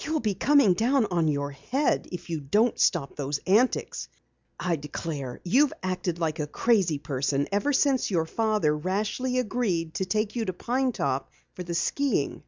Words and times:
"You'll 0.00 0.20
be 0.20 0.36
coming 0.36 0.74
down 0.74 1.06
on 1.06 1.26
your 1.26 1.50
head 1.50 2.06
if 2.12 2.30
you 2.30 2.38
don't 2.38 2.78
stop 2.78 3.16
those 3.16 3.38
antics. 3.48 4.06
I 4.56 4.76
declare, 4.76 5.40
you've 5.42 5.72
acted 5.82 6.20
like 6.20 6.38
a 6.38 6.46
crazy 6.46 6.98
person 6.98 7.48
ever 7.50 7.72
since 7.72 8.08
your 8.08 8.24
father 8.26 8.76
rashly 8.76 9.40
agreed 9.40 9.94
to 9.94 10.04
take 10.04 10.36
you 10.36 10.44
to 10.44 10.52
Pine 10.52 10.92
Top 10.92 11.32
for 11.54 11.64
the 11.64 11.74
skiing." 11.74 12.44